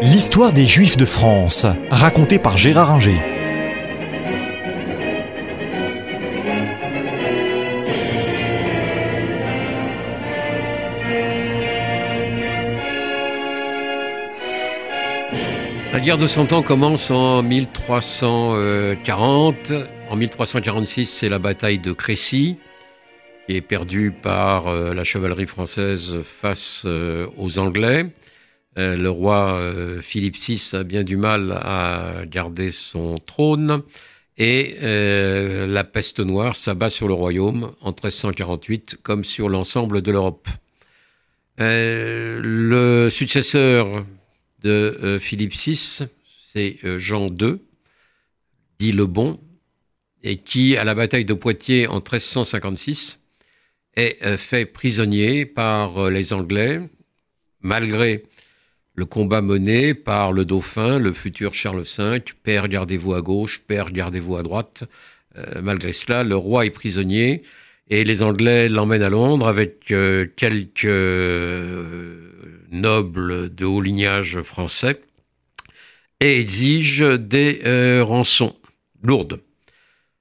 L'histoire 0.00 0.52
des 0.52 0.64
Juifs 0.64 0.96
de 0.96 1.04
France, 1.04 1.66
racontée 1.90 2.38
par 2.38 2.56
Gérard 2.56 2.92
Inger. 2.92 3.16
La 15.92 15.98
guerre 15.98 16.18
de 16.18 16.28
Cent 16.28 16.52
Ans 16.52 16.62
commence 16.62 17.10
en 17.10 17.42
1340. 17.42 19.72
En 20.10 20.16
1346, 20.16 21.06
c'est 21.06 21.28
la 21.28 21.40
bataille 21.40 21.80
de 21.80 21.90
Crécy, 21.90 22.58
qui 23.46 23.56
est 23.56 23.60
perdue 23.60 24.12
par 24.12 24.68
euh, 24.68 24.94
la 24.94 25.02
chevalerie 25.02 25.48
française 25.48 26.18
face 26.22 26.84
euh, 26.86 27.26
aux 27.36 27.58
Anglais. 27.58 28.06
Euh, 28.76 28.96
le 28.96 29.10
roi 29.10 29.72
Philippe 30.02 30.36
VI 30.36 30.70
a 30.74 30.82
bien 30.82 31.02
du 31.02 31.16
mal 31.16 31.52
à 31.52 32.22
garder 32.26 32.70
son 32.70 33.18
trône. 33.18 33.82
Et 34.40 34.76
la 34.80 35.82
peste 35.82 36.20
noire 36.20 36.56
s'abat 36.56 36.90
sur 36.90 37.08
le 37.08 37.14
royaume 37.14 37.74
en 37.80 37.88
1348 37.88 38.98
comme 39.02 39.24
sur 39.24 39.48
l'ensemble 39.48 40.00
de 40.00 40.12
l'Europe. 40.12 40.48
le 41.58 43.08
successeur 43.10 44.04
de 44.62 45.16
Philippe 45.20 45.54
VI, 45.54 46.06
c'est 46.24 46.78
Jean 46.98 47.26
II, 47.26 47.56
dit 48.78 48.92
le 48.92 49.06
Bon, 49.06 49.40
et 50.22 50.38
qui, 50.38 50.76
à 50.76 50.84
la 50.84 50.94
bataille 50.94 51.24
de 51.24 51.34
Poitiers 51.34 51.86
en 51.86 51.96
1356, 51.96 53.20
est 53.96 54.22
euh, 54.22 54.36
fait 54.36 54.66
prisonnier 54.66 55.46
par 55.46 55.98
euh, 55.98 56.10
les 56.10 56.32
Anglais, 56.32 56.80
malgré 57.60 58.24
le 58.98 59.04
combat 59.04 59.42
mené 59.42 59.94
par 59.94 60.32
le 60.32 60.44
dauphin, 60.44 60.98
le 60.98 61.12
futur 61.12 61.54
Charles 61.54 61.82
V, 61.82 62.22
père 62.42 62.68
gardez-vous 62.68 63.14
à 63.14 63.22
gauche, 63.22 63.60
père 63.60 63.92
gardez-vous 63.92 64.36
à 64.36 64.42
droite. 64.42 64.84
Euh, 65.36 65.60
malgré 65.62 65.92
cela, 65.92 66.24
le 66.24 66.36
roi 66.36 66.66
est 66.66 66.70
prisonnier 66.70 67.42
et 67.90 68.02
les 68.04 68.22
Anglais 68.22 68.68
l'emmènent 68.68 69.02
à 69.02 69.10
Londres 69.10 69.46
avec 69.46 69.84
quelques 70.36 70.84
nobles 72.72 73.54
de 73.54 73.64
haut 73.64 73.80
lignage 73.80 74.42
français 74.42 75.00
et 76.20 76.40
exigent 76.40 77.16
des 77.16 77.60
rançons 78.02 78.56
lourdes. 79.02 79.40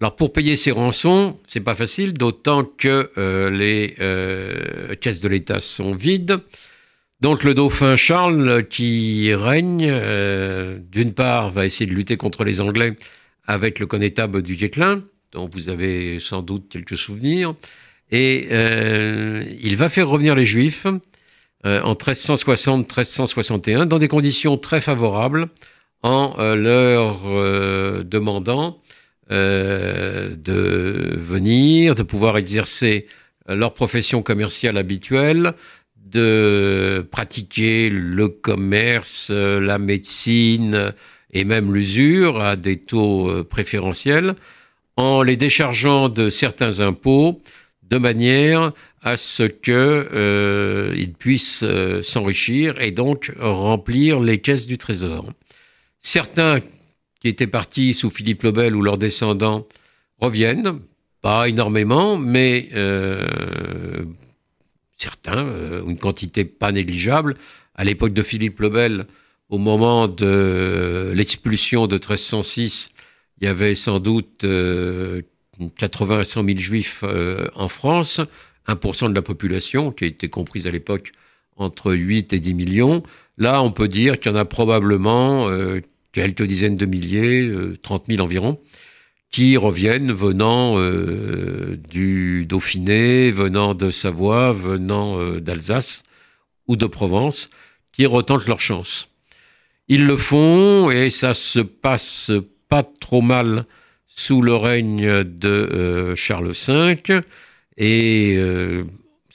Alors 0.00 0.14
pour 0.14 0.32
payer 0.32 0.54
ces 0.56 0.70
rançons, 0.70 1.38
c'est 1.44 1.60
pas 1.60 1.74
facile, 1.74 2.12
d'autant 2.12 2.64
que 2.64 3.10
euh, 3.18 3.50
les 3.50 3.96
euh, 4.00 4.94
caisses 4.94 5.20
de 5.20 5.28
l'État 5.28 5.58
sont 5.58 5.92
vides. 5.92 6.38
Donc 7.20 7.42
le 7.44 7.54
dauphin 7.54 7.96
Charles, 7.96 8.66
qui 8.68 9.34
règne, 9.34 9.88
euh, 9.90 10.78
d'une 10.90 11.12
part, 11.12 11.50
va 11.50 11.64
essayer 11.66 11.86
de 11.86 11.94
lutter 11.94 12.16
contre 12.16 12.44
les 12.44 12.60
Anglais 12.60 12.96
avec 13.46 13.80
le 13.80 13.86
connétable 13.86 14.42
du 14.42 14.56
Guesclin, 14.56 15.02
dont 15.32 15.48
vous 15.52 15.68
avez 15.68 16.18
sans 16.20 16.42
doute 16.42 16.68
quelques 16.68 16.96
souvenirs, 16.96 17.54
et 18.10 18.48
il 19.60 19.76
va 19.76 19.88
faire 19.90 20.08
revenir 20.08 20.34
les 20.34 20.46
Juifs 20.46 20.86
en 21.64 21.92
1360-1361 21.92 23.84
dans 23.84 23.98
des 23.98 24.08
conditions 24.08 24.56
très 24.56 24.80
favorables, 24.80 25.48
en 26.02 26.34
leur 26.54 27.22
demandant 28.04 28.80
euh, 29.30 30.34
de 30.34 31.18
venir, 31.18 31.94
de 31.94 32.02
pouvoir 32.02 32.38
exercer 32.38 33.06
leur 33.46 33.74
profession 33.74 34.22
commerciale 34.22 34.78
habituelle, 34.78 35.52
de 36.10 37.06
pratiquer 37.10 37.90
le 37.90 38.28
commerce, 38.28 39.30
la 39.30 39.78
médecine 39.78 40.92
et 41.32 41.44
même 41.44 41.74
l'usure 41.74 42.40
à 42.40 42.56
des 42.56 42.76
taux 42.76 43.28
euh, 43.28 43.44
préférentiels, 43.44 44.34
en 44.96 45.22
les 45.22 45.36
déchargeant 45.36 46.08
de 46.08 46.28
certains 46.28 46.80
impôts 46.80 47.40
de 47.82 47.98
manière 47.98 48.72
à 49.02 49.16
ce 49.16 49.44
qu'ils 49.44 49.72
euh, 49.74 51.06
puissent 51.18 51.64
s'enrichir 52.02 52.80
et 52.80 52.90
donc 52.90 53.32
remplir 53.38 54.20
les 54.20 54.40
caisses 54.40 54.66
du 54.66 54.78
Trésor. 54.78 55.26
Certains 56.00 56.58
qui 57.20 57.28
étaient 57.28 57.46
partis 57.46 57.94
sous 57.94 58.10
Philippe 58.10 58.42
le 58.42 58.52
Bel 58.52 58.74
ou 58.74 58.82
leurs 58.82 58.98
descendants 58.98 59.66
reviennent, 60.20 60.80
pas 61.22 61.48
énormément, 61.48 62.16
mais 62.16 62.68
euh, 62.74 64.04
certains, 64.98 65.46
euh, 65.46 65.82
une 65.86 65.98
quantité 65.98 66.44
pas 66.44 66.72
négligeable. 66.72 67.36
À 67.74 67.84
l'époque 67.84 68.12
de 68.12 68.22
Philippe 68.22 68.60
le 68.60 68.68
Bel, 68.68 69.06
au 69.48 69.58
moment 69.58 70.08
de 70.08 71.10
l'expulsion 71.14 71.86
de 71.86 71.94
1306, 71.94 72.90
il 73.40 73.46
y 73.46 73.48
avait 73.48 73.74
sans 73.74 74.00
doute 74.00 74.44
80 75.78 76.18
à 76.18 76.24
100 76.24 76.44
000 76.44 76.58
juifs 76.58 77.00
euh, 77.04 77.48
en 77.54 77.68
France, 77.68 78.20
1% 78.66 79.08
de 79.08 79.14
la 79.14 79.22
population, 79.22 79.92
qui 79.92 80.04
était 80.04 80.28
comprise 80.28 80.66
à 80.66 80.70
l'époque 80.70 81.12
entre 81.56 81.92
8 81.92 82.32
et 82.32 82.40
10 82.40 82.54
millions. 82.54 83.02
Là, 83.38 83.62
on 83.62 83.70
peut 83.70 83.88
dire 83.88 84.18
qu'il 84.18 84.32
y 84.32 84.34
en 84.34 84.38
a 84.38 84.44
probablement 84.44 85.48
quelques 86.12 86.42
dizaines 86.42 86.76
de 86.76 86.86
milliers, 86.86 87.50
30 87.82 88.02
euh, 88.02 88.14
000 88.14 88.24
environ, 88.24 88.58
qui 89.30 89.56
reviennent 89.56 90.12
venant 90.12 90.78
euh, 90.78 91.78
du 91.90 92.46
Dauphiné, 92.46 93.30
venant 93.30 93.74
de 93.74 93.90
Savoie, 93.90 94.52
venant 94.52 95.20
euh, 95.20 95.40
d'Alsace 95.40 96.02
ou 96.66 96.76
de 96.76 96.86
Provence, 96.86 97.50
qui 97.92 98.06
retentent 98.06 98.46
leur 98.46 98.60
chance. 98.60 99.08
Ils 99.88 100.06
le 100.06 100.16
font 100.16 100.90
et 100.90 101.10
ça 101.10 101.34
se 101.34 101.60
passe 101.60 102.30
pas 102.68 102.82
trop 102.82 103.22
mal 103.22 103.64
sous 104.06 104.42
le 104.42 104.54
règne 104.54 105.24
de 105.24 106.14
Charles 106.14 106.52
V 106.52 107.20
et 107.76 108.36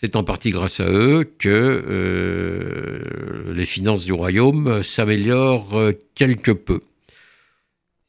c'est 0.00 0.16
en 0.16 0.24
partie 0.24 0.50
grâce 0.50 0.80
à 0.80 0.90
eux 0.90 1.30
que 1.38 1.50
euh, 1.50 3.52
les 3.52 3.66
finances 3.66 4.06
du 4.06 4.14
royaume 4.14 4.82
s'améliorent 4.82 5.78
euh, 5.78 5.92
quelque 6.14 6.52
peu. 6.52 6.80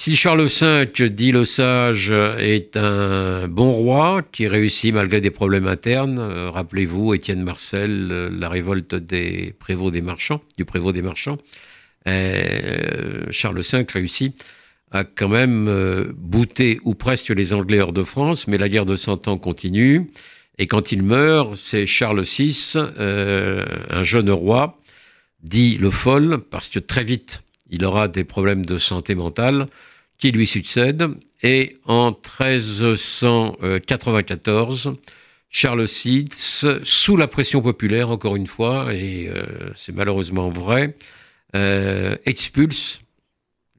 Si 0.00 0.14
Charles 0.14 0.46
V, 0.46 1.10
dit 1.10 1.32
le 1.32 1.44
sage, 1.44 2.12
est 2.12 2.76
un 2.76 3.48
bon 3.48 3.72
roi 3.72 4.22
qui 4.22 4.46
réussit 4.46 4.94
malgré 4.94 5.20
des 5.20 5.30
problèmes 5.30 5.66
internes, 5.66 6.18
euh, 6.20 6.50
rappelez-vous 6.50 7.14
Étienne 7.14 7.42
Marcel, 7.42 8.06
la 8.06 8.48
révolte 8.48 8.94
des 8.94 9.54
prévôts 9.58 9.90
des 9.90 10.00
marchands, 10.00 10.40
du 10.56 10.64
prévôt 10.64 10.92
des 10.92 11.02
marchands, 11.02 11.38
Charles 12.06 13.60
V 13.60 13.86
réussit 13.92 14.34
à 14.90 15.04
quand 15.04 15.28
même 15.28 16.12
bouter 16.16 16.80
ou 16.84 16.94
presque 16.94 17.28
les 17.28 17.52
Anglais 17.52 17.80
hors 17.80 17.92
de 17.92 18.04
France, 18.04 18.46
mais 18.46 18.56
la 18.56 18.68
guerre 18.68 18.86
de 18.86 18.96
Cent 18.96 19.28
Ans 19.28 19.36
continue. 19.36 20.10
Et 20.58 20.66
quand 20.66 20.92
il 20.92 21.02
meurt, 21.02 21.56
c'est 21.56 21.86
Charles 21.86 22.22
VI, 22.22 22.74
euh, 22.76 23.64
un 23.90 24.02
jeune 24.02 24.30
roi, 24.30 24.80
dit 25.42 25.78
le 25.78 25.90
folle, 25.90 26.38
parce 26.50 26.68
que 26.68 26.80
très 26.80 27.04
vite, 27.04 27.42
il 27.70 27.84
aura 27.84 28.08
des 28.08 28.24
problèmes 28.24 28.64
de 28.64 28.78
santé 28.78 29.14
mentale, 29.14 29.66
qui 30.18 30.32
lui 30.32 30.46
succède. 30.46 31.06
Et 31.42 31.76
en 31.84 32.10
1394, 32.10 34.94
Charles 35.50 35.86
VI, 35.86 36.24
sous 36.82 37.16
la 37.16 37.28
pression 37.28 37.62
populaire, 37.62 38.10
encore 38.10 38.36
une 38.36 38.46
fois, 38.46 38.94
et 38.94 39.28
euh, 39.28 39.46
c'est 39.76 39.94
malheureusement 39.94 40.50
vrai, 40.50 40.94
euh, 41.56 42.16
expulse 42.26 43.00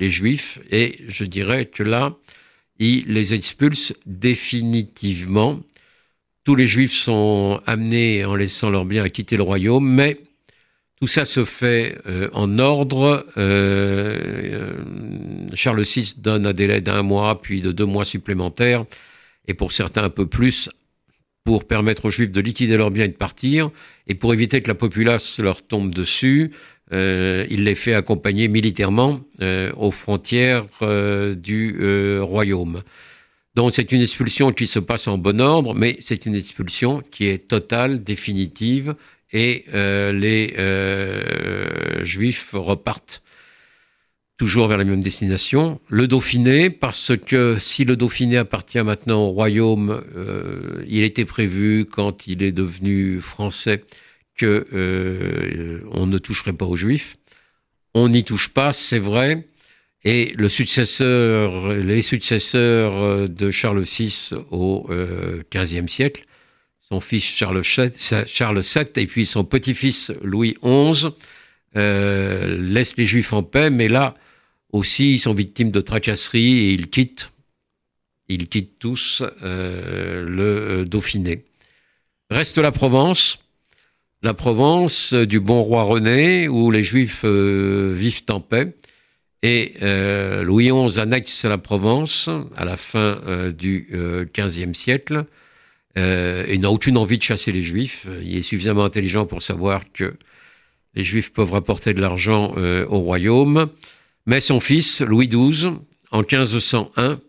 les 0.00 0.10
Juifs. 0.10 0.58
Et 0.70 1.04
je 1.08 1.24
dirais 1.24 1.66
que 1.66 1.82
là, 1.82 2.16
il 2.78 3.12
les 3.12 3.34
expulse 3.34 3.92
définitivement 4.06 5.60
tous 6.48 6.54
les 6.54 6.66
Juifs 6.66 6.94
sont 6.94 7.60
amenés, 7.66 8.24
en 8.24 8.34
laissant 8.34 8.70
leurs 8.70 8.86
biens, 8.86 9.04
à 9.04 9.10
quitter 9.10 9.36
le 9.36 9.42
royaume, 9.42 9.86
mais 9.86 10.18
tout 11.00 11.06
ça 11.06 11.24
se 11.24 11.44
fait 11.44 11.98
euh, 12.06 12.28
en 12.32 12.58
ordre. 12.58 13.24
Euh, 13.36 14.18
euh, 14.52 15.46
Charles 15.54 15.82
VI 15.82 16.14
donne 16.18 16.46
un 16.46 16.52
délai 16.52 16.80
d'un 16.80 17.02
mois, 17.02 17.40
puis 17.40 17.60
de 17.60 17.70
deux 17.70 17.86
mois 17.86 18.04
supplémentaires, 18.04 18.84
et 19.46 19.54
pour 19.54 19.72
certains 19.72 20.04
un 20.04 20.10
peu 20.10 20.26
plus, 20.26 20.68
pour 21.44 21.66
permettre 21.66 22.06
aux 22.06 22.10
Juifs 22.10 22.32
de 22.32 22.40
liquider 22.40 22.76
leurs 22.76 22.90
biens 22.90 23.04
et 23.04 23.08
de 23.08 23.12
partir, 23.12 23.70
et 24.08 24.14
pour 24.14 24.32
éviter 24.34 24.60
que 24.60 24.68
la 24.68 24.74
populace 24.74 25.38
leur 25.38 25.62
tombe 25.62 25.94
dessus, 25.94 26.50
il 26.90 27.64
les 27.64 27.74
fait 27.74 27.92
accompagner 27.92 28.48
militairement 28.48 29.20
aux 29.76 29.90
frontières 29.90 30.64
du 31.36 32.18
royaume. 32.20 32.82
Donc 33.54 33.72
c'est 33.74 33.92
une 33.92 34.00
expulsion 34.00 34.52
qui 34.52 34.66
se 34.66 34.78
passe 34.78 35.06
en 35.06 35.18
bon 35.18 35.40
ordre, 35.40 35.74
mais 35.74 35.98
c'est 36.00 36.26
une 36.26 36.34
expulsion 36.34 37.02
qui 37.10 37.26
est 37.26 37.48
totale, 37.48 38.02
définitive, 38.02 38.94
et 39.32 39.64
euh, 39.74 40.12
les 40.12 40.54
euh, 40.58 42.02
Juifs 42.04 42.50
repartent 42.52 43.22
toujours 44.36 44.68
vers 44.68 44.78
la 44.78 44.84
même 44.84 45.02
destination. 45.02 45.80
Le 45.88 46.06
Dauphiné, 46.06 46.70
parce 46.70 47.12
que 47.16 47.56
si 47.58 47.84
le 47.84 47.96
Dauphiné 47.96 48.36
appartient 48.36 48.82
maintenant 48.82 49.26
au 49.26 49.30
royaume, 49.30 50.02
euh, 50.16 50.84
il 50.86 51.02
était 51.02 51.24
prévu 51.24 51.84
quand 51.84 52.26
il 52.26 52.42
est 52.42 52.52
devenu 52.52 53.20
français 53.20 53.84
que 54.36 55.82
on 55.90 56.06
ne 56.06 56.18
toucherait 56.18 56.52
pas 56.52 56.66
aux 56.66 56.76
Juifs. 56.76 57.16
on 57.94 58.08
n'y 58.08 58.22
touche 58.22 58.50
pas, 58.50 58.72
c'est 58.72 59.00
vrai. 59.00 59.44
Et 60.04 60.32
les 60.38 60.48
successeurs 60.48 61.68
de 63.28 63.50
Charles 63.50 63.82
VI 63.82 64.30
au 64.52 64.88
XVe 65.52 65.88
siècle, 65.88 66.27
son 66.88 67.00
fils 67.00 67.24
Charles 67.24 67.62
VII, 67.62 68.86
et 68.96 69.06
puis 69.06 69.26
son 69.26 69.44
petit-fils 69.44 70.12
Louis 70.22 70.56
XI, 70.62 71.08
laissent 71.74 72.96
les 72.96 73.06
Juifs 73.06 73.32
en 73.32 73.42
paix, 73.42 73.70
mais 73.70 73.88
là 73.88 74.14
aussi 74.72 75.14
ils 75.14 75.18
sont 75.18 75.34
victimes 75.34 75.70
de 75.70 75.80
tracasseries 75.80 76.58
et 76.58 76.72
ils 76.72 76.88
quittent 76.88 77.30
ils 78.28 78.48
quittent 78.48 78.78
tous 78.78 79.22
euh, 79.42 80.24
le 80.28 80.80
euh, 80.80 80.84
Dauphiné. 80.84 81.44
Reste 82.30 82.58
la 82.58 82.72
Provence, 82.72 83.38
la 84.22 84.34
Provence 84.34 85.14
du 85.14 85.40
bon 85.40 85.62
roi 85.62 85.84
René, 85.84 86.46
où 86.46 86.70
les 86.70 86.82
Juifs 86.82 87.22
euh, 87.24 87.92
vivent 87.94 88.24
en 88.28 88.40
paix. 88.40 88.76
Et 89.42 89.74
Louis 90.42 90.68
XI 90.72 90.98
annexe 90.98 91.44
la 91.44 91.58
Provence 91.58 92.28
à 92.56 92.64
la 92.64 92.76
fin 92.76 93.20
du 93.56 93.88
XVe 94.36 94.72
siècle 94.72 95.26
et 95.96 96.58
n'a 96.58 96.70
aucune 96.70 96.96
envie 96.96 97.18
de 97.18 97.22
chasser 97.22 97.50
les 97.50 97.62
Juifs. 97.62 98.06
Il 98.22 98.36
est 98.36 98.42
suffisamment 98.42 98.84
intelligent 98.84 99.26
pour 99.26 99.42
savoir 99.42 99.82
que 99.92 100.14
les 100.94 101.02
Juifs 101.02 101.32
peuvent 101.32 101.52
rapporter 101.52 101.92
de 101.92 102.00
l'argent 102.00 102.54
au 102.56 102.98
royaume. 103.00 103.68
Mais 104.26 104.40
son 104.40 104.60
fils, 104.60 105.00
Louis 105.00 105.26
XII, 105.26 105.72
en 106.10 106.18
1501, 106.18 107.20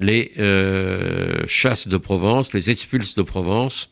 les 0.00 0.32
euh, 0.38 1.44
chasses 1.46 1.88
de 1.88 1.96
Provence, 1.96 2.54
les 2.54 2.70
expulses 2.70 3.14
de 3.14 3.22
Provence. 3.22 3.90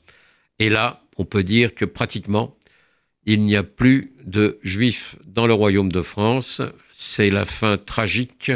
Et 0.59 0.69
là, 0.69 1.03
on 1.17 1.25
peut 1.25 1.43
dire 1.43 1.75
que 1.75 1.85
pratiquement, 1.85 2.57
il 3.25 3.43
n'y 3.43 3.57
a 3.57 3.63
plus 3.63 4.13
de 4.25 4.59
juifs 4.63 5.17
dans 5.25 5.47
le 5.47 5.53
royaume 5.53 5.91
de 5.91 6.03
France. 6.03 6.63
C'est 6.93 7.31
la 7.31 7.45
fin 7.45 7.77
tragique 7.77 8.53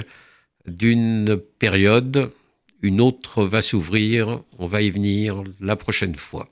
d'une 0.67 1.41
période. 1.59 2.31
Une 2.83 3.01
autre 3.01 3.45
va 3.45 3.63
s'ouvrir. 3.63 4.43
On 4.59 4.67
va 4.67 4.81
y 4.83 4.91
venir 4.91 5.43
la 5.61 5.77
prochaine 5.77 6.15
fois. 6.15 6.49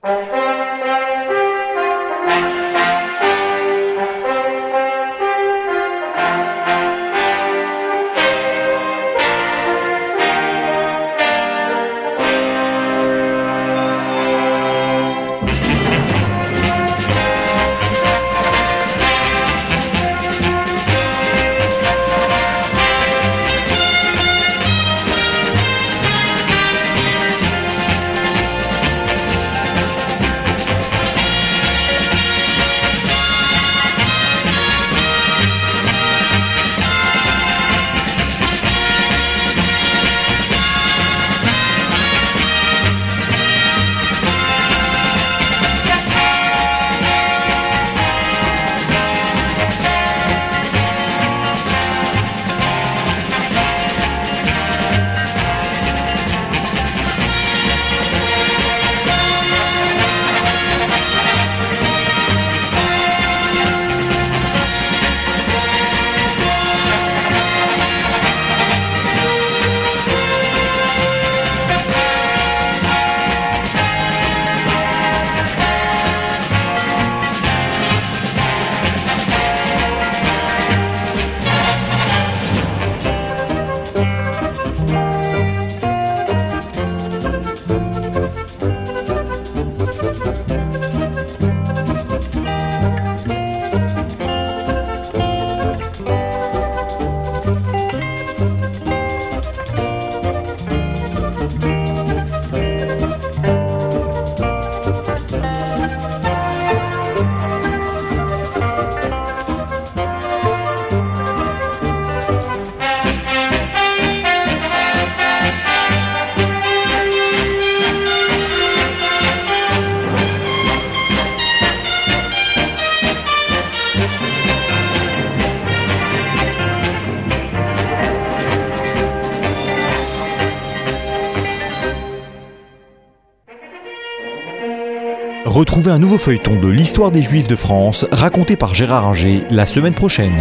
Retrouvez 135.59 135.91
un 135.91 135.99
nouveau 135.99 136.17
feuilleton 136.17 136.57
de 136.57 136.69
l'histoire 136.69 137.11
des 137.11 137.21
Juifs 137.21 137.49
de 137.49 137.57
France 137.57 138.05
raconté 138.13 138.55
par 138.55 138.73
Gérard 138.73 139.05
Inger 139.07 139.43
la 139.51 139.65
semaine 139.65 139.93
prochaine. 139.93 140.31